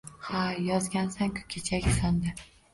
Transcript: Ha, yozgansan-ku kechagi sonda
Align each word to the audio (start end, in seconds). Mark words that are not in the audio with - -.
Ha, 0.29 0.39
yozgansan-ku 0.69 1.45
kechagi 1.55 1.97
sonda 2.01 2.37